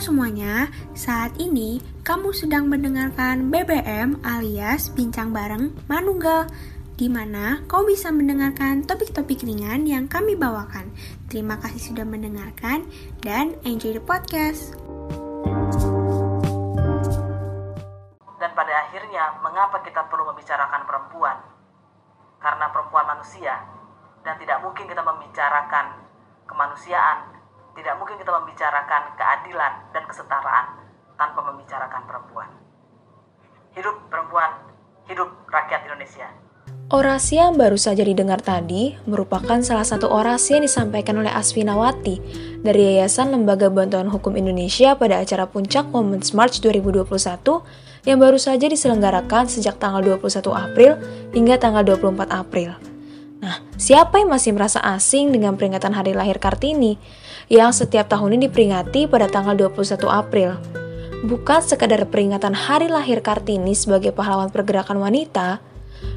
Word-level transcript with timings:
semuanya, 0.00 0.72
saat 0.96 1.36
ini 1.36 1.84
kamu 2.08 2.32
sedang 2.32 2.72
mendengarkan 2.72 3.52
BBM 3.52 4.16
alias 4.24 4.88
Bincang 4.96 5.28
Bareng 5.28 5.76
Manunggal 5.92 6.48
di 6.96 7.04
mana 7.12 7.60
kau 7.68 7.84
bisa 7.84 8.08
mendengarkan 8.08 8.80
topik-topik 8.88 9.44
ringan 9.44 9.84
yang 9.84 10.08
kami 10.08 10.40
bawakan. 10.40 10.88
Terima 11.28 11.60
kasih 11.60 11.92
sudah 11.92 12.08
mendengarkan 12.08 12.88
dan 13.20 13.52
enjoy 13.68 13.92
the 13.92 14.00
podcast. 14.00 14.72
Dan 18.40 18.50
pada 18.56 18.72
akhirnya, 18.88 19.36
mengapa 19.44 19.84
kita 19.84 20.08
perlu 20.08 20.32
membicarakan 20.32 20.80
perempuan? 20.88 21.36
Karena 22.40 22.72
perempuan 22.72 23.04
manusia, 23.04 23.52
dan 24.24 24.40
tidak 24.40 24.64
mungkin 24.64 24.88
kita 24.88 25.04
membicarakan 25.04 25.92
kemanusiaan 26.48 27.39
tidak 27.80 27.96
mungkin 27.96 28.20
kita 28.20 28.28
membicarakan 28.28 29.02
keadilan 29.16 29.72
dan 29.96 30.04
kesetaraan 30.04 30.66
tanpa 31.16 31.40
membicarakan 31.48 32.02
perempuan. 32.04 32.48
Hidup 33.72 33.96
perempuan, 34.12 34.52
hidup 35.08 35.28
rakyat 35.48 35.88
Indonesia. 35.88 36.28
Orasi 36.90 37.40
yang 37.40 37.56
baru 37.56 37.80
saja 37.80 38.04
didengar 38.04 38.44
tadi 38.44 38.98
merupakan 39.08 39.62
salah 39.64 39.86
satu 39.86 40.12
orasi 40.12 40.60
yang 40.60 40.66
disampaikan 40.66 41.22
oleh 41.22 41.32
Asfinawati 41.32 42.20
dari 42.60 42.98
Yayasan 42.98 43.32
Lembaga 43.32 43.72
Bantuan 43.72 44.12
Hukum 44.12 44.36
Indonesia 44.36 44.92
pada 44.98 45.22
acara 45.22 45.48
Puncak 45.48 45.88
Women's 45.88 46.36
March 46.36 46.60
2021 46.60 47.06
yang 48.04 48.18
baru 48.20 48.36
saja 48.36 48.66
diselenggarakan 48.68 49.48
sejak 49.48 49.80
tanggal 49.80 50.04
21 50.04 50.50
April 50.52 51.00
hingga 51.32 51.56
tanggal 51.56 51.86
24 51.86 52.28
April. 52.28 52.74
Nah, 53.40 53.56
siapa 53.80 54.20
yang 54.20 54.28
masih 54.28 54.52
merasa 54.52 54.84
asing 54.84 55.32
dengan 55.32 55.56
peringatan 55.56 55.96
hari 55.96 56.12
lahir 56.12 56.36
Kartini? 56.36 57.00
Yang 57.50 57.74
setiap 57.74 58.06
tahunnya 58.06 58.46
diperingati 58.46 59.10
pada 59.10 59.26
tanggal 59.26 59.58
21 59.58 60.06
April. 60.06 60.54
Bukan 61.26 61.60
sekadar 61.60 62.06
peringatan 62.06 62.54
hari 62.54 62.86
lahir 62.86 63.20
Kartini 63.20 63.74
sebagai 63.74 64.14
pahlawan 64.14 64.48
pergerakan 64.48 65.02
wanita, 65.02 65.58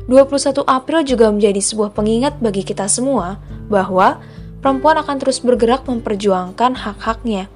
21 0.08 0.64
April 0.64 1.02
juga 1.04 1.28
menjadi 1.34 1.60
sebuah 1.60 1.92
pengingat 1.92 2.40
bagi 2.40 2.64
kita 2.64 2.88
semua 2.88 3.42
bahwa 3.68 4.22
perempuan 4.64 4.96
akan 5.02 5.18
terus 5.20 5.44
bergerak 5.44 5.84
memperjuangkan 5.90 6.80
hak-haknya. 6.80 7.52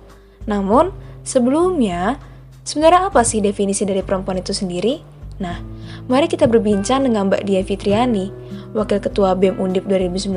Namun, 0.49 0.91
sebelumnya, 1.23 2.19
sebenarnya 2.67 3.13
apa 3.13 3.23
sih 3.23 3.39
definisi 3.39 3.87
dari 3.87 4.03
perempuan 4.03 4.41
itu 4.41 4.51
sendiri? 4.51 4.99
Nah, 5.37 5.61
mari 6.09 6.25
kita 6.25 6.49
berbincang 6.49 7.05
dengan 7.05 7.29
Mbak 7.29 7.45
Dia 7.45 7.61
Fitriani, 7.61 8.33
Wakil 8.75 8.99
Ketua 8.99 9.35
BEM 9.37 9.59
Undip 9.61 9.87
2019, 9.87 10.33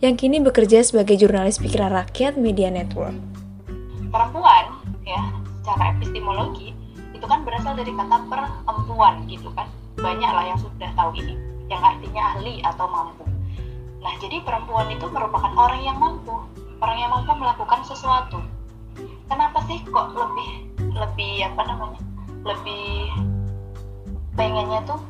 yang 0.00 0.14
kini 0.16 0.40
bekerja 0.40 0.80
sebagai 0.80 1.20
jurnalis 1.20 1.60
pikiran 1.60 1.92
rakyat 1.92 2.40
Media 2.40 2.72
Network. 2.72 3.12
Perempuan, 4.08 4.72
ya, 5.04 5.20
secara 5.60 5.92
epistemologi, 5.96 6.72
itu 7.12 7.26
kan 7.28 7.44
berasal 7.44 7.76
dari 7.76 7.92
kata 7.92 8.16
perempuan 8.28 9.28
gitu 9.28 9.52
kan. 9.52 9.68
Banyak 10.00 10.30
lah 10.32 10.44
yang 10.48 10.58
sudah 10.60 10.90
tahu 10.96 11.12
ini, 11.20 11.36
yang 11.68 11.80
artinya 11.84 12.36
ahli 12.36 12.64
atau 12.64 12.86
mampu. 12.88 13.24
Nah, 14.00 14.12
jadi 14.18 14.40
perempuan 14.40 14.88
itu 14.88 15.06
merupakan 15.12 15.52
orang 15.56 15.80
yang 15.84 15.96
mampu, 16.00 16.34
orang 16.80 16.98
yang 16.98 17.10
mampu 17.12 17.32
melakukan 17.36 17.80
sesuatu. 17.84 18.40
Kenapa 19.28 19.64
sih 19.68 19.80
kok 19.88 20.12
lebih 20.12 20.50
lebih 20.92 21.48
apa 21.48 21.62
namanya? 21.64 22.02
lebih 22.42 23.06
pengennya 24.34 24.82
tuh 24.82 25.00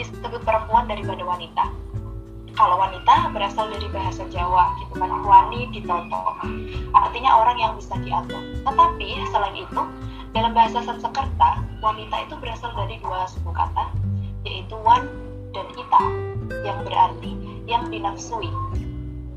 disebut 0.00 0.40
perempuan 0.40 0.88
daripada 0.88 1.20
wanita. 1.20 1.68
Kalau 2.56 2.76
wanita 2.76 3.32
berasal 3.32 3.68
dari 3.72 3.88
bahasa 3.92 4.24
Jawa 4.28 4.76
gitu 4.80 5.00
kan 5.00 5.12
wani 5.24 5.68
ditoto. 5.72 6.36
Artinya 6.92 7.40
orang 7.40 7.56
yang 7.60 7.72
bisa 7.76 7.96
diatur. 8.00 8.40
Tetapi 8.64 9.08
selain 9.32 9.56
itu 9.60 9.82
dalam 10.32 10.52
bahasa 10.56 10.82
Sanskerta 10.84 11.62
wanita 11.80 12.16
itu 12.28 12.34
berasal 12.40 12.72
dari 12.76 12.96
dua 13.00 13.28
suku 13.28 13.50
kata 13.52 13.84
yaitu 14.44 14.76
wan 14.80 15.04
dan 15.52 15.66
ita 15.76 16.02
yang 16.64 16.78
berarti 16.84 17.32
yang 17.68 17.88
dinafsui. 17.88 18.50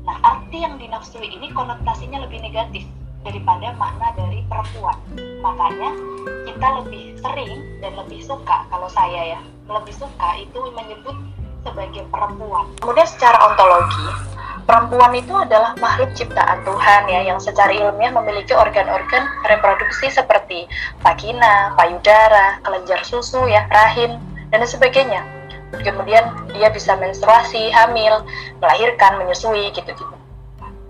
Nah 0.04 0.16
arti 0.20 0.60
yang 0.60 0.76
dinafsui 0.76 1.24
ini 1.24 1.48
konotasinya 1.52 2.24
lebih 2.24 2.44
negatif 2.44 2.84
daripada 3.24 3.72
makna 3.80 4.12
dari 4.16 4.44
perempuan. 4.48 4.96
Makanya 5.40 5.96
kita 6.44 6.68
lebih 6.84 7.16
sering 7.24 7.80
dan 7.80 7.92
lebih 7.96 8.20
suka 8.20 8.68
kalau 8.68 8.88
saya 8.92 9.36
ya 9.36 9.40
lebih 9.64 9.94
suka 9.96 10.28
itu 10.36 10.60
menyebut 10.76 11.16
sebagai 11.64 12.04
perempuan. 12.12 12.68
Kemudian 12.84 13.08
secara 13.08 13.40
ontologi, 13.48 14.04
perempuan 14.68 15.12
itu 15.16 15.32
adalah 15.32 15.72
makhluk 15.80 16.12
ciptaan 16.12 16.60
Tuhan 16.68 17.02
ya 17.08 17.20
yang 17.24 17.40
secara 17.40 17.72
ilmiah 17.72 18.12
memiliki 18.12 18.52
organ-organ 18.52 19.24
reproduksi 19.48 20.12
seperti 20.12 20.68
vagina, 21.00 21.72
payudara, 21.80 22.60
kelenjar 22.60 23.00
susu 23.08 23.48
ya, 23.48 23.64
rahim 23.72 24.20
dan 24.52 24.60
sebagainya. 24.68 25.24
Kemudian 25.74 26.30
dia 26.54 26.70
bisa 26.70 26.94
menstruasi, 26.94 27.72
hamil, 27.72 28.22
melahirkan, 28.62 29.18
menyusui 29.18 29.72
gitu-gitu. 29.74 30.14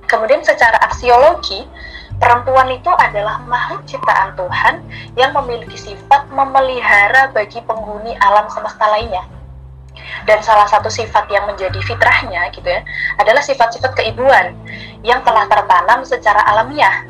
Kemudian 0.05 0.45
secara 0.45 0.77
aksiologi, 0.85 1.65
Perempuan 2.15 2.71
itu 2.71 2.91
adalah 2.95 3.43
makhluk 3.45 3.83
ciptaan 3.91 4.39
Tuhan 4.39 4.75
yang 5.19 5.35
memiliki 5.35 5.75
sifat 5.75 6.31
memelihara 6.31 7.35
bagi 7.35 7.59
penghuni 7.67 8.15
alam 8.23 8.47
semesta 8.47 8.87
lainnya. 8.87 9.27
Dan 10.25 10.41
salah 10.43 10.67
satu 10.67 10.91
sifat 10.91 11.27
yang 11.31 11.47
menjadi 11.47 11.77
fitrahnya 11.85 12.51
gitu 12.51 12.67
ya 12.67 12.83
adalah 13.19 13.43
sifat-sifat 13.45 13.95
keibuan 13.99 14.55
yang 15.07 15.23
telah 15.23 15.47
tertanam 15.47 16.03
secara 16.03 16.43
alamiah. 16.51 17.07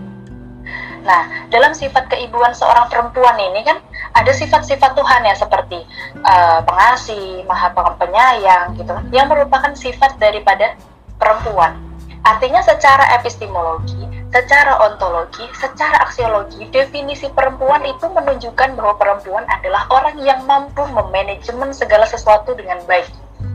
Nah, 1.04 1.48
dalam 1.52 1.76
sifat 1.76 2.08
keibuan 2.08 2.56
seorang 2.56 2.88
perempuan 2.88 3.36
ini 3.36 3.60
kan 3.60 3.76
ada 4.16 4.32
sifat-sifat 4.32 4.96
Tuhan 4.96 5.20
ya 5.28 5.36
seperti 5.36 5.84
uh, 6.24 6.64
pengasih, 6.64 7.44
maha 7.44 7.76
penyayang 7.76 8.72
gitu 8.80 8.92
yang 9.12 9.28
merupakan 9.28 9.76
sifat 9.76 10.16
daripada 10.16 10.72
perempuan. 11.20 11.76
Artinya 12.24 12.64
secara 12.64 13.20
epistemologi 13.20 14.13
secara 14.34 14.82
ontologi, 14.82 15.46
secara 15.54 16.02
aksiologi, 16.02 16.66
definisi 16.74 17.30
perempuan 17.30 17.86
itu 17.86 18.02
menunjukkan 18.10 18.74
bahwa 18.74 18.98
perempuan 18.98 19.46
adalah 19.46 19.86
orang 19.94 20.18
yang 20.18 20.42
mampu 20.42 20.82
memanajemen 20.90 21.70
segala 21.70 22.02
sesuatu 22.02 22.50
dengan 22.58 22.82
baik. 22.90 23.06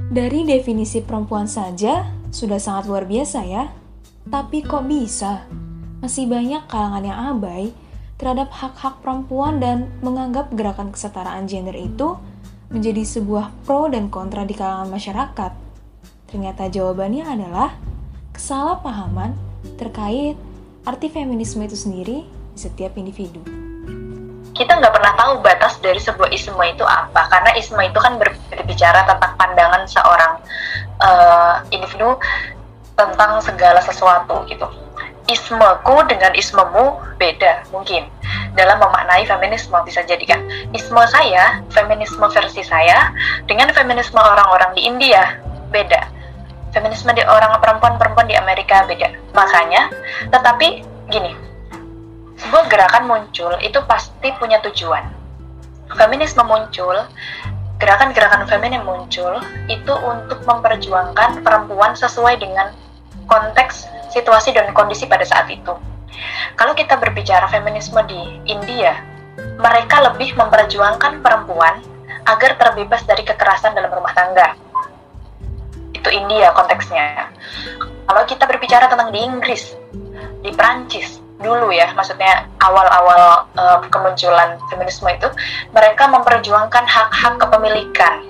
Dari 0.08 0.48
definisi 0.48 1.04
perempuan 1.04 1.52
saja 1.52 2.08
sudah 2.32 2.64
sangat 2.64 2.88
luar 2.88 3.04
biasa 3.04 3.44
ya. 3.44 3.76
Tapi 4.24 4.64
kok 4.64 4.88
bisa? 4.88 5.44
Masih 6.00 6.32
banyak 6.32 6.64
kalangan 6.72 7.04
yang 7.04 7.20
abai 7.36 7.76
terhadap 8.16 8.48
hak-hak 8.56 9.04
perempuan 9.04 9.60
dan 9.60 9.92
menganggap 10.00 10.48
gerakan 10.56 10.96
kesetaraan 10.96 11.44
gender 11.44 11.76
itu 11.76 12.16
menjadi 12.72 13.04
sebuah 13.04 13.52
pro 13.68 13.92
dan 13.92 14.08
kontra 14.08 14.48
di 14.48 14.56
kalangan 14.56 14.88
masyarakat. 14.88 15.52
Ternyata 16.32 16.72
jawabannya 16.72 17.26
adalah 17.28 17.76
kesalahpahaman 18.32 19.36
terkait 19.76 20.40
arti 20.88 21.08
feminisme 21.12 21.64
itu 21.66 21.76
sendiri 21.76 22.24
di 22.28 22.60
setiap 22.60 22.96
individu. 22.96 23.44
Kita 24.56 24.76
nggak 24.76 24.92
pernah 24.92 25.14
tahu 25.16 25.34
batas 25.40 25.80
dari 25.80 26.00
sebuah 26.00 26.32
isme 26.36 26.60
itu 26.68 26.84
apa, 26.84 27.32
karena 27.32 27.56
isme 27.56 27.80
itu 27.80 28.00
kan 28.00 28.20
berbicara 28.20 29.08
tentang 29.08 29.32
pandangan 29.40 29.88
seorang 29.88 30.34
uh, 31.00 31.64
individu 31.72 32.20
tentang 33.00 33.40
segala 33.40 33.80
sesuatu 33.80 34.44
gitu. 34.52 34.68
Ismeku 35.32 36.04
dengan 36.10 36.34
ismemu 36.36 37.16
beda 37.16 37.70
mungkin 37.70 38.10
dalam 38.58 38.82
memaknai 38.82 39.24
feminisme 39.30 39.78
bisa 39.86 40.02
jadi 40.04 40.26
kan 40.26 40.42
isme 40.74 41.00
saya 41.06 41.62
feminisme 41.70 42.26
versi 42.34 42.66
saya 42.66 43.14
dengan 43.46 43.70
feminisme 43.72 44.18
orang-orang 44.18 44.74
di 44.74 44.90
India 44.90 45.38
beda 45.70 46.19
feminisme 46.74 47.12
di 47.14 47.24
orang 47.26 47.58
perempuan-perempuan 47.62 48.28
di 48.30 48.36
Amerika 48.38 48.86
beda. 48.86 49.10
Makanya, 49.34 49.90
tetapi 50.30 50.86
gini, 51.10 51.34
sebuah 52.40 52.70
gerakan 52.70 53.10
muncul 53.10 53.54
itu 53.60 53.80
pasti 53.90 54.30
punya 54.38 54.62
tujuan. 54.64 55.06
Feminisme 55.98 56.46
muncul, 56.46 56.96
gerakan-gerakan 57.82 58.46
feminin 58.46 58.86
muncul 58.86 59.42
itu 59.68 59.94
untuk 59.94 60.40
memperjuangkan 60.46 61.42
perempuan 61.42 61.98
sesuai 61.98 62.38
dengan 62.38 62.72
konteks, 63.26 63.90
situasi 64.14 64.54
dan 64.54 64.70
kondisi 64.78 65.10
pada 65.10 65.26
saat 65.26 65.50
itu. 65.50 65.74
Kalau 66.60 66.74
kita 66.76 67.00
berbicara 67.00 67.48
feminisme 67.48 67.98
di 68.06 68.44
India, 68.46 69.00
mereka 69.58 70.04
lebih 70.12 70.36
memperjuangkan 70.36 71.24
perempuan 71.24 71.80
agar 72.28 72.60
terbebas 72.60 73.02
dari 73.08 73.24
kekerasan 73.26 73.74
dalam 73.74 73.90
rumah 73.90 74.12
tangga 74.14 74.54
itu 76.00 76.10
India 76.10 76.56
konteksnya. 76.56 77.28
Kalau 78.10 78.24
kita 78.26 78.48
berbicara 78.48 78.90
tentang 78.90 79.14
di 79.14 79.20
Inggris, 79.22 79.76
di 80.42 80.50
Prancis 80.56 81.22
dulu 81.40 81.72
ya, 81.72 81.92
maksudnya 81.96 82.48
awal-awal 82.60 83.48
uh, 83.56 83.80
kemunculan 83.92 84.60
feminisme 84.72 85.08
itu, 85.12 85.30
mereka 85.72 86.10
memperjuangkan 86.10 86.84
hak-hak 86.84 87.36
kepemilikan, 87.40 88.28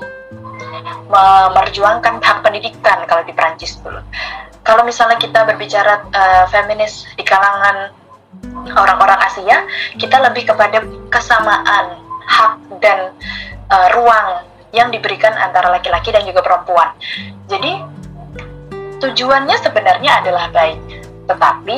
memperjuangkan 1.09 2.21
hak 2.21 2.37
pendidikan 2.43 3.05
kalau 3.07 3.23
di 3.23 3.33
Prancis 3.33 3.79
dulu. 3.81 4.01
Kalau 4.67 4.85
misalnya 4.85 5.17
kita 5.17 5.47
berbicara 5.47 6.05
uh, 6.13 6.45
feminis 6.51 7.07
di 7.17 7.25
kalangan 7.25 7.95
orang-orang 8.77 9.19
Asia 9.25 9.65
kita 9.97 10.21
lebih 10.21 10.45
kepada 10.45 10.85
kesamaan 11.09 11.97
hak 12.29 12.53
dan 12.77 13.09
uh, 13.73 13.87
ruang 13.97 14.45
yang 14.75 14.93
diberikan 14.93 15.33
antara 15.33 15.73
laki-laki 15.73 16.13
dan 16.13 16.25
juga 16.25 16.45
perempuan. 16.45 16.93
Jadi 17.49 17.81
tujuannya 19.01 19.57
sebenarnya 19.63 20.11
adalah 20.21 20.51
baik, 20.53 20.79
tetapi 21.25 21.77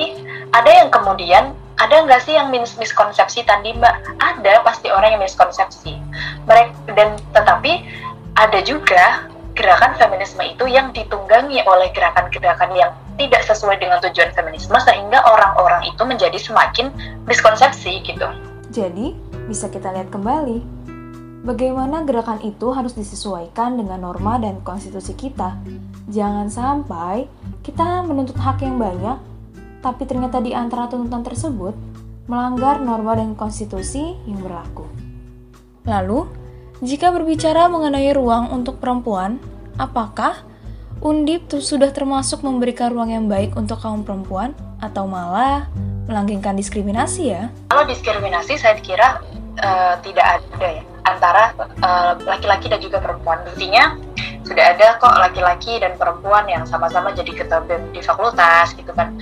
ada 0.52 0.72
yang 0.72 0.90
kemudian 0.92 1.56
ada 1.82 1.96
nggak 2.06 2.22
sih 2.22 2.38
yang 2.38 2.54
mis 2.54 2.78
miskonsepsi 2.78 3.42
tadi 3.48 3.74
mbak? 3.74 4.22
Ada 4.22 4.62
pasti 4.62 4.94
orang 4.94 5.18
yang 5.18 5.24
miskonsepsi. 5.24 5.98
Mereka 6.46 6.94
dan 6.94 7.18
tetapi 7.34 7.88
ada 8.38 8.60
juga 8.62 9.32
gerakan 9.58 9.98
feminisme 10.00 10.42
itu 10.46 10.66
yang 10.70 10.96
ditunggangi 10.96 11.60
oleh 11.68 11.92
gerakan-gerakan 11.92 12.72
yang 12.78 12.92
tidak 13.20 13.44
sesuai 13.44 13.78
dengan 13.78 14.00
tujuan 14.00 14.32
feminisme 14.32 14.74
sehingga 14.80 15.20
orang-orang 15.28 15.92
itu 15.92 16.02
menjadi 16.08 16.40
semakin 16.40 16.90
miskonsepsi 17.28 18.02
gitu. 18.08 18.28
Jadi, 18.72 19.12
bisa 19.52 19.68
kita 19.68 19.92
lihat 19.92 20.08
kembali 20.16 20.81
bagaimana 21.42 22.06
gerakan 22.06 22.42
itu 22.46 22.70
harus 22.74 22.94
disesuaikan 22.94 23.78
dengan 23.78 24.06
norma 24.06 24.38
dan 24.38 24.62
konstitusi 24.62 25.18
kita. 25.18 25.58
Jangan 26.10 26.48
sampai 26.50 27.26
kita 27.66 28.06
menuntut 28.06 28.38
hak 28.38 28.62
yang 28.62 28.78
banyak, 28.78 29.18
tapi 29.82 30.04
ternyata 30.06 30.42
di 30.42 30.54
antara 30.54 30.90
tuntutan 30.90 31.26
tersebut 31.26 31.74
melanggar 32.30 32.80
norma 32.80 33.18
dan 33.18 33.34
konstitusi 33.34 34.16
yang 34.30 34.40
berlaku. 34.46 34.86
Lalu, 35.90 36.30
jika 36.86 37.10
berbicara 37.10 37.66
mengenai 37.70 38.14
ruang 38.14 38.54
untuk 38.54 38.78
perempuan, 38.78 39.42
apakah 39.78 40.46
Undip 41.02 41.50
sudah 41.50 41.90
termasuk 41.90 42.46
memberikan 42.46 42.94
ruang 42.94 43.10
yang 43.10 43.26
baik 43.26 43.58
untuk 43.58 43.82
kaum 43.82 44.06
perempuan 44.06 44.54
atau 44.78 45.10
malah 45.10 45.66
melanggengkan 46.06 46.54
diskriminasi 46.54 47.34
ya? 47.34 47.50
Kalau 47.74 47.90
diskriminasi 47.90 48.54
saya 48.62 48.78
kira 48.78 49.18
uh, 49.66 49.98
tidak 50.06 50.38
ada 50.38 50.78
ya 50.78 50.91
antara 51.06 51.54
eh, 51.58 52.14
laki-laki 52.26 52.70
uh, 52.70 52.72
dan 52.78 52.80
juga 52.82 52.98
perempuan. 53.02 53.42
Buktinya 53.46 53.98
sudah 54.46 54.76
ada 54.76 54.98
kok 54.98 55.16
laki-laki 55.18 55.80
dan 55.80 55.96
perempuan 55.96 56.46
yang 56.50 56.66
sama-sama 56.66 57.14
jadi 57.14 57.32
ketua 57.32 57.62
BEM 57.66 57.94
di 57.94 58.02
fakultas 58.04 58.74
gitu 58.76 58.92
kan. 58.94 59.16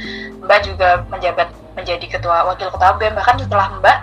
Mbak 0.44 0.60
juga 0.66 1.04
menjabat 1.12 1.52
menjadi 1.78 2.20
ketua 2.20 2.48
wakil 2.50 2.72
ketua 2.72 2.98
BEM 3.00 3.14
bahkan 3.16 3.36
setelah 3.40 3.68
Mbak 3.80 3.98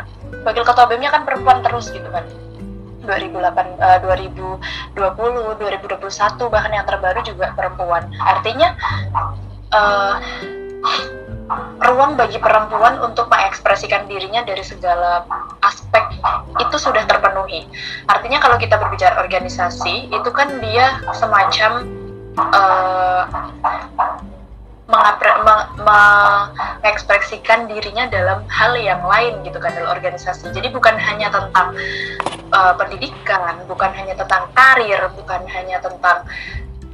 wakil 0.46 0.64
ketua 0.64 0.87
BEM-nya 0.88 1.11
kan 1.12 1.23
perempuan 1.26 1.61
terus 1.64 1.90
gitu 1.93 2.08
kan. 2.08 2.25
2008 3.06 3.79
uh, 3.79 3.99
2020 4.02 4.99
2021 4.99 6.50
bahkan 6.50 6.72
yang 6.75 6.87
terbaru 6.90 7.22
juga 7.22 7.55
perempuan 7.55 8.02
artinya 8.19 8.75
uh, 9.70 10.19
ruang 11.87 12.19
bagi 12.19 12.43
perempuan 12.43 12.99
untuk 12.99 13.31
mengekspresikan 13.31 14.11
dirinya 14.11 14.43
dari 14.43 14.67
segala 14.67 15.22
aspek 15.62 15.85
itu 16.61 16.76
sudah 16.76 17.05
terpenuhi. 17.05 17.67
Artinya 18.08 18.38
kalau 18.40 18.56
kita 18.56 18.76
berbicara 18.81 19.20
organisasi, 19.20 20.11
itu 20.11 20.31
kan 20.32 20.49
dia 20.61 21.00
semacam 21.14 21.84
uh, 22.38 23.23
mengekspresikan 25.82 27.67
dirinya 27.67 28.06
dalam 28.06 28.46
hal 28.46 28.78
yang 28.78 29.02
lain 29.02 29.43
gitu 29.43 29.58
kan 29.58 29.75
dalam 29.75 29.90
organisasi. 29.90 30.55
Jadi 30.55 30.70
bukan 30.70 30.94
hanya 30.94 31.31
tentang 31.34 31.75
uh, 32.55 32.75
pendidikan, 32.79 33.58
bukan 33.67 33.90
hanya 33.94 34.14
tentang 34.14 34.46
karir, 34.55 35.11
bukan 35.19 35.43
hanya 35.50 35.82
tentang 35.82 36.22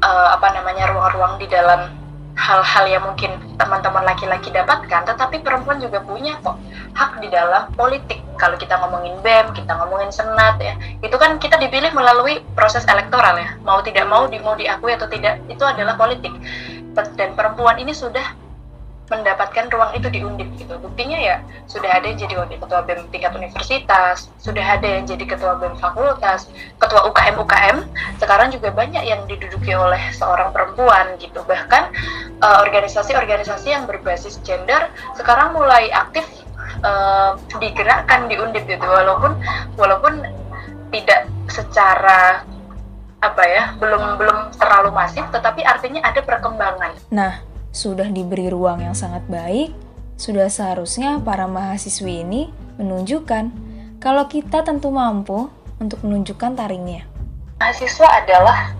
uh, 0.01 0.29
apa 0.33 0.49
namanya 0.57 0.89
ruang-ruang 0.89 1.37
di 1.37 1.47
dalam 1.53 1.93
hal-hal 2.33 2.85
yang 2.89 3.05
mungkin 3.05 3.37
teman-teman 3.61 4.09
laki-laki 4.09 4.49
dapatkan, 4.49 5.05
tetapi 5.05 5.45
perempuan 5.45 5.77
juga 5.85 6.01
punya 6.01 6.41
kok 6.41 6.57
hak 6.97 7.21
di 7.21 7.29
dalam 7.29 7.69
politik. 7.77 8.22
Kalau 8.43 8.59
kita 8.59 8.75
ngomongin 8.83 9.15
BEM, 9.23 9.55
kita 9.55 9.71
ngomongin 9.79 10.11
senat 10.11 10.59
ya, 10.59 10.75
itu 10.99 11.15
kan 11.15 11.39
kita 11.39 11.55
dipilih 11.63 11.95
melalui 11.95 12.43
proses 12.59 12.83
elektoral 12.91 13.39
ya. 13.39 13.55
Mau 13.63 13.79
tidak 13.87 14.11
mau, 14.11 14.27
di, 14.27 14.43
mau 14.43 14.59
diakui 14.59 14.91
atau 14.91 15.07
tidak, 15.07 15.39
itu 15.47 15.63
adalah 15.63 15.95
politik 15.95 16.35
dan 16.93 17.33
perempuan 17.39 17.79
ini 17.79 17.95
sudah 17.95 18.43
mendapatkan 19.13 19.69
ruang 19.69 19.93
itu 19.93 20.09
di 20.09 20.25
Undip 20.25 20.49
gitu. 20.57 20.73
Buktinya 20.81 21.21
ya 21.21 21.37
sudah 21.69 22.01
ada 22.01 22.09
yang 22.09 22.17
jadi 22.17 22.35
wakil 22.41 22.57
ketua 22.57 22.81
BEM 22.89 23.13
tingkat 23.13 23.37
universitas, 23.37 24.33
sudah 24.41 24.65
ada 24.65 24.89
yang 24.89 25.05
jadi 25.05 25.25
ketua 25.29 25.61
BEM 25.61 25.77
fakultas, 25.77 26.49
ketua 26.81 27.05
UKM 27.13 27.37
UKM. 27.37 27.77
Sekarang 28.17 28.49
juga 28.49 28.73
banyak 28.73 29.05
yang 29.05 29.21
diduduki 29.29 29.77
oleh 29.77 30.01
seorang 30.17 30.49
perempuan 30.57 31.21
gitu. 31.21 31.45
Bahkan 31.45 31.83
eh, 32.41 32.59
organisasi-organisasi 32.65 33.69
uh, 33.69 33.73
yang 33.77 33.85
berbasis 33.85 34.41
gender 34.41 34.89
sekarang 35.21 35.53
mulai 35.53 35.93
aktif 35.93 36.25
uh, 36.83 37.39
digerakkan 37.59 38.29
di 38.29 38.37
Undip 38.39 38.67
gitu. 38.67 38.85
Walaupun 38.85 39.39
walaupun 39.79 40.23
tidak 40.93 41.31
secara 41.49 42.45
apa 43.23 43.43
ya 43.47 43.65
belum 43.79 44.19
belum 44.19 44.39
terlalu 44.59 44.91
masif 44.91 45.23
tetapi 45.31 45.63
artinya 45.63 46.03
ada 46.03 46.21
perkembangan. 46.21 46.93
Nah, 47.15 47.39
sudah 47.71 48.11
diberi 48.11 48.51
ruang 48.51 48.83
yang 48.83 48.99
sangat 48.99 49.23
baik, 49.31 49.71
sudah 50.19 50.51
seharusnya 50.51 51.23
para 51.23 51.47
mahasiswi 51.47 52.27
ini 52.27 52.51
menunjukkan 52.77 53.55
kalau 54.03 54.27
kita 54.27 54.67
tentu 54.67 54.91
mampu 54.91 55.47
untuk 55.79 56.03
menunjukkan 56.03 56.59
taringnya. 56.59 57.07
Mahasiswa 57.63 58.09
adalah 58.11 58.75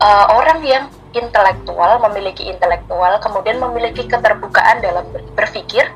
uh, 0.00 0.26
orang 0.36 0.60
yang 0.60 0.84
intelektual, 1.16 1.98
memiliki 2.04 2.46
intelektual, 2.46 3.16
kemudian 3.18 3.56
memiliki 3.58 4.04
keterbukaan 4.04 4.84
dalam 4.84 5.04
berpikir, 5.34 5.88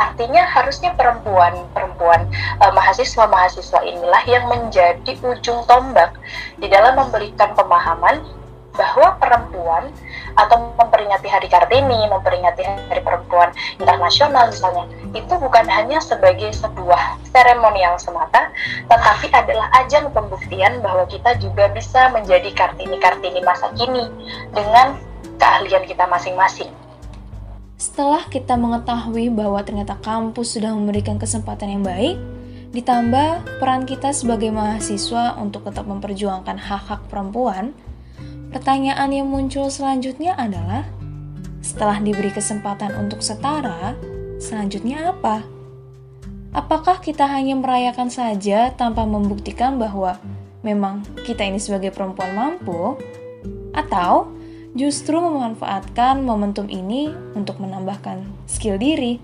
Artinya 0.00 0.42
harusnya 0.48 0.96
perempuan-perempuan 0.96 2.26
uh, 2.58 2.72
mahasiswa-mahasiswa 2.74 3.80
inilah 3.84 4.22
yang 4.26 4.48
menjadi 4.48 5.12
ujung 5.20 5.62
tombak 5.68 6.16
di 6.58 6.66
dalam 6.66 6.96
memberikan 6.98 7.52
pemahaman 7.54 8.24
bahwa 8.74 9.18
perempuan 9.18 9.90
atau 10.38 10.72
memperingati 10.78 11.26
Hari 11.26 11.48
Kartini, 11.50 12.06
memperingati 12.06 12.62
Hari 12.62 13.02
Perempuan 13.02 13.50
Internasional 13.76 14.48
misalnya, 14.48 14.86
itu 15.10 15.34
bukan 15.36 15.66
hanya 15.66 15.98
sebagai 15.98 16.54
sebuah 16.54 17.18
seremonial 17.28 17.98
semata, 17.98 18.54
tetapi 18.86 19.28
adalah 19.34 19.68
ajang 19.84 20.10
pembuktian 20.14 20.78
bahwa 20.80 21.04
kita 21.10 21.34
juga 21.42 21.66
bisa 21.74 22.08
menjadi 22.14 22.50
Kartini-Kartini 22.54 23.40
masa 23.42 23.74
kini 23.74 24.06
dengan 24.54 24.98
keahlian 25.40 25.84
kita 25.88 26.06
masing-masing. 26.06 26.70
Setelah 27.80 28.28
kita 28.28 28.60
mengetahui 28.60 29.32
bahwa 29.32 29.56
ternyata 29.64 29.96
kampus 30.04 30.52
sudah 30.52 30.68
memberikan 30.76 31.16
kesempatan 31.16 31.80
yang 31.80 31.82
baik, 31.82 32.20
ditambah 32.76 33.58
peran 33.58 33.88
kita 33.88 34.12
sebagai 34.12 34.52
mahasiswa 34.52 35.34
untuk 35.40 35.64
tetap 35.64 35.88
memperjuangkan 35.88 36.60
hak-hak 36.60 37.00
perempuan, 37.08 37.72
pertanyaan 38.50 39.10
yang 39.14 39.30
muncul 39.30 39.70
selanjutnya 39.70 40.34
adalah, 40.34 40.84
setelah 41.62 42.02
diberi 42.02 42.34
kesempatan 42.34 42.98
untuk 42.98 43.22
setara, 43.22 43.94
selanjutnya 44.42 45.14
apa? 45.14 45.46
Apakah 46.50 46.98
kita 46.98 47.30
hanya 47.30 47.54
merayakan 47.54 48.10
saja 48.10 48.74
tanpa 48.74 49.06
membuktikan 49.06 49.78
bahwa 49.78 50.18
memang 50.66 51.06
kita 51.22 51.46
ini 51.46 51.62
sebagai 51.62 51.94
perempuan 51.94 52.34
mampu? 52.34 52.98
Atau 53.70 54.34
justru 54.74 55.14
memanfaatkan 55.22 56.26
momentum 56.26 56.66
ini 56.66 57.14
untuk 57.38 57.62
menambahkan 57.62 58.26
skill 58.50 58.82
diri. 58.82 59.22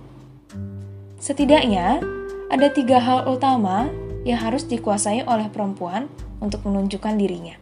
Setidaknya, 1.18 1.99
ada 2.47 2.71
tiga 2.71 3.02
hal 3.02 3.26
utama 3.26 3.90
yang 4.23 4.38
harus 4.38 4.62
dikuasai 4.66 5.26
oleh 5.26 5.50
perempuan 5.50 6.06
untuk 6.38 6.62
menunjukkan 6.62 7.14
dirinya. 7.18 7.59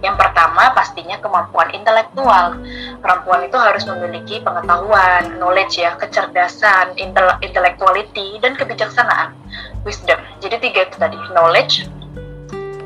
Yang 0.00 0.16
pertama 0.16 0.72
pastinya 0.72 1.20
kemampuan 1.20 1.68
intelektual. 1.76 2.56
Perempuan 3.04 3.44
itu 3.44 3.56
harus 3.60 3.84
memiliki 3.84 4.40
pengetahuan, 4.40 5.36
knowledge 5.36 5.76
ya, 5.76 5.92
kecerdasan, 6.00 6.96
intellectuality, 7.44 8.40
dan 8.40 8.56
kebijaksanaan, 8.56 9.36
wisdom. 9.84 10.16
Jadi 10.40 10.56
tiga 10.60 10.88
itu 10.88 10.96
tadi, 10.96 11.20
knowledge, 11.36 11.84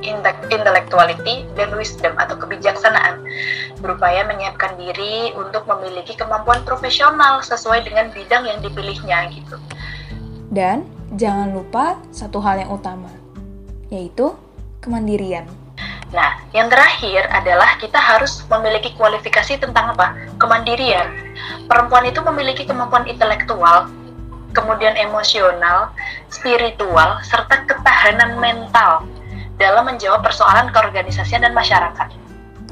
intellectuality 0.04 1.49
dan 1.56 1.73
wisdom 1.78 2.12
atau 2.21 2.37
kebijaksanaan 2.37 3.25
berupaya 3.80 4.26
menyiapkan 4.28 4.76
diri 4.76 5.33
untuk 5.33 5.64
memiliki 5.64 6.12
kemampuan 6.12 6.61
profesional 6.66 7.40
sesuai 7.40 7.88
dengan 7.88 8.12
bidang 8.12 8.44
yang 8.44 8.61
dipilihnya 8.61 9.33
gitu. 9.33 9.56
Dan 10.52 10.85
jangan 11.16 11.56
lupa 11.56 11.97
satu 12.12 12.42
hal 12.44 12.61
yang 12.61 12.71
utama, 12.75 13.11
yaitu 13.88 14.37
kemandirian. 14.85 15.49
Nah, 16.14 16.38
yang 16.54 16.71
terakhir 16.71 17.26
adalah 17.26 17.75
kita 17.83 17.99
harus 17.99 18.47
memiliki 18.47 18.94
kualifikasi 18.94 19.59
tentang 19.59 19.99
apa? 19.99 20.14
Kemandirian. 20.38 21.11
Perempuan 21.66 22.06
itu 22.06 22.23
memiliki 22.23 22.62
kemampuan 22.62 23.02
intelektual, 23.11 23.90
kemudian 24.54 24.94
emosional, 24.94 25.90
spiritual, 26.30 27.18
serta 27.26 27.66
ketahanan 27.66 28.38
mental 28.38 29.02
dalam 29.59 29.90
menjawab 29.90 30.23
persoalan 30.23 30.71
keorganisasian 30.71 31.42
dan 31.42 31.50
masyarakat. 31.50 32.09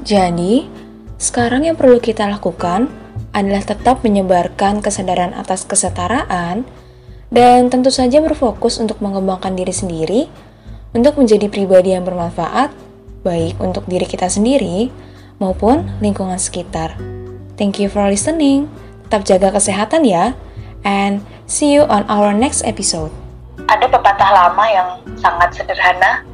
Jadi, 0.07 0.71
sekarang 1.19 1.67
yang 1.67 1.75
perlu 1.75 1.99
kita 1.99 2.23
lakukan 2.31 2.87
adalah 3.35 3.63
tetap 3.63 4.07
menyebarkan 4.07 4.79
kesadaran 4.79 5.35
atas 5.35 5.67
kesetaraan 5.67 6.63
dan 7.27 7.67
tentu 7.67 7.91
saja 7.91 8.23
berfokus 8.23 8.79
untuk 8.79 9.03
mengembangkan 9.03 9.51
diri 9.51 9.73
sendiri 9.75 10.21
untuk 10.93 11.17
menjadi 11.17 11.49
pribadi 11.49 11.97
yang 11.97 12.05
bermanfaat, 12.05 12.69
baik 13.23 13.57
untuk 13.63 13.87
diri 13.87 14.03
kita 14.03 14.27
sendiri 14.27 14.91
maupun 15.39 15.87
lingkungan 16.03 16.37
sekitar. 16.37 16.99
Thank 17.55 17.79
you 17.79 17.87
for 17.87 18.03
listening. 18.05 18.67
Tetap 19.07 19.23
jaga 19.23 19.49
kesehatan 19.55 20.03
ya, 20.03 20.35
and 20.83 21.23
see 21.47 21.71
you 21.71 21.87
on 21.87 22.03
our 22.11 22.35
next 22.35 22.61
episode. 22.67 23.09
Ada 23.69 23.87
pepatah 23.87 24.31
lama 24.33 24.65
yang 24.67 24.89
sangat 25.21 25.55
sederhana, 25.55 26.25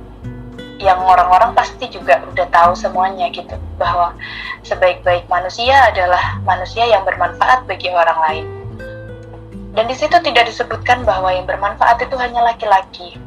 yang 0.79 0.97
orang-orang 1.03 1.51
pasti 1.53 1.91
juga 1.91 2.23
udah 2.23 2.47
tahu 2.49 2.71
semuanya 2.73 3.29
gitu, 3.29 3.53
bahwa 3.75 4.15
sebaik-baik 4.63 5.27
manusia 5.27 5.75
adalah 5.91 6.39
manusia 6.47 6.87
yang 6.87 7.03
bermanfaat 7.03 7.67
bagi 7.67 7.91
orang 7.91 8.19
lain. 8.25 8.45
Dan 9.75 9.85
di 9.85 9.95
situ 9.95 10.17
tidak 10.23 10.49
disebutkan 10.49 11.05
bahwa 11.05 11.29
yang 11.29 11.45
bermanfaat 11.45 12.01
itu 12.01 12.15
hanya 12.17 12.41
laki-laki, 12.47 13.19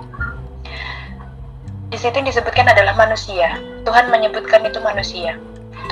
di 1.93 2.01
situ 2.01 2.25
disebutkan 2.25 2.73
adalah 2.73 2.97
manusia. 2.97 3.61
Tuhan 3.85 4.09
menyebutkan 4.09 4.65
itu 4.65 4.81
manusia. 4.81 5.37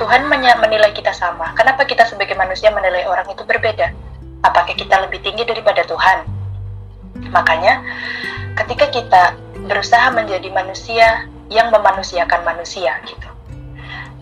Tuhan 0.01 0.25
menilai 0.25 0.89
kita 0.97 1.13
sama. 1.13 1.53
Kenapa 1.53 1.85
kita 1.85 2.09
sebagai 2.09 2.33
manusia 2.33 2.73
menilai 2.73 3.05
orang 3.05 3.29
itu 3.29 3.45
berbeda? 3.45 3.93
Apakah 4.41 4.73
kita 4.73 4.97
lebih 5.05 5.21
tinggi 5.21 5.45
daripada 5.45 5.85
Tuhan? 5.85 6.25
Makanya, 7.29 7.85
ketika 8.57 8.89
kita 8.89 9.23
berusaha 9.69 10.09
menjadi 10.09 10.49
manusia 10.49 11.29
yang 11.53 11.69
memanusiakan 11.69 12.41
manusia, 12.41 12.97
gitu. 13.05 13.29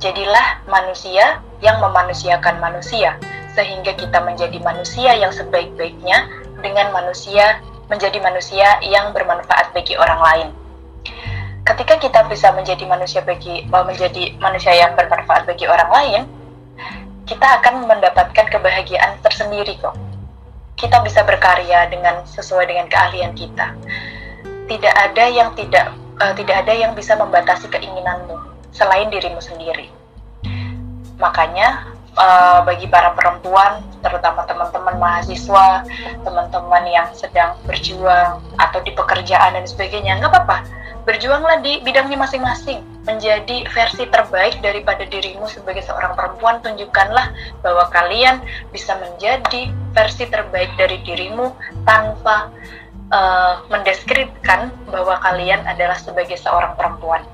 Jadilah 0.03 0.59
manusia 0.67 1.39
yang 1.63 1.79
memanusiakan 1.79 2.59
manusia, 2.59 3.15
sehingga 3.55 3.95
kita 3.95 4.19
menjadi 4.19 4.59
manusia 4.59 5.15
yang 5.15 5.31
sebaik-baiknya 5.31 6.27
dengan 6.59 6.91
manusia 6.91 7.63
menjadi 7.87 8.19
manusia 8.19 8.67
yang 8.83 9.15
bermanfaat 9.15 9.71
bagi 9.71 9.95
orang 9.95 10.19
lain 10.19 10.49
ketika 11.69 12.01
kita 12.01 12.19
bisa 12.25 12.49
menjadi 12.57 12.83
manusia 12.89 13.21
bagi 13.21 13.69
menjadi 13.69 14.33
manusia 14.41 14.73
yang 14.73 14.97
bermanfaat 14.97 15.45
bagi 15.45 15.69
orang 15.69 15.89
lain, 15.93 16.21
kita 17.29 17.45
akan 17.61 17.85
mendapatkan 17.85 18.45
kebahagiaan 18.49 19.21
tersendiri 19.21 19.77
kok. 19.77 19.93
Kita 20.73 21.03
bisa 21.05 21.21
berkarya 21.27 21.91
dengan 21.91 22.25
sesuai 22.25 22.65
dengan 22.65 22.89
keahlian 22.89 23.37
kita. 23.37 23.75
Tidak 24.65 24.93
ada 24.95 25.25
yang 25.29 25.53
tidak 25.53 25.93
uh, 26.17 26.33
tidak 26.33 26.65
ada 26.65 26.73
yang 26.73 26.97
bisa 26.97 27.13
membatasi 27.13 27.69
keinginanmu 27.69 28.37
selain 28.73 29.13
dirimu 29.13 29.37
sendiri. 29.43 29.93
Makanya 31.21 31.98
uh, 32.19 32.59
bagi 32.67 32.85
para 32.91 33.15
perempuan, 33.15 33.79
terutama 34.03 34.43
teman-teman 34.45 34.95
mahasiswa, 34.99 35.87
teman-teman 36.27 36.83
yang 36.85 37.07
sedang 37.15 37.55
berjuang 37.63 38.43
atau 38.59 38.79
di 38.83 38.91
pekerjaan 38.91 39.55
dan 39.55 39.65
sebagainya, 39.65 40.19
nggak 40.19 40.31
apa-apa. 40.35 40.67
Berjuanglah 41.07 41.63
di 41.63 41.81
bidangnya 41.81 42.19
masing-masing 42.19 42.85
menjadi 43.07 43.65
versi 43.73 44.05
terbaik 44.05 44.61
daripada 44.61 45.07
dirimu 45.07 45.49
sebagai 45.49 45.81
seorang 45.81 46.13
perempuan. 46.13 46.61
Tunjukkanlah 46.61 47.33
bahwa 47.65 47.89
kalian 47.89 48.43
bisa 48.69 48.93
menjadi 49.01 49.73
versi 49.95 50.29
terbaik 50.29 50.69
dari 50.77 51.01
dirimu 51.01 51.49
tanpa 51.87 52.53
uh, 53.09 53.65
mendeskripsikan 53.73 54.69
bahwa 54.91 55.17
kalian 55.25 55.65
adalah 55.65 55.97
sebagai 55.97 56.37
seorang 56.37 56.77
perempuan 56.77 57.25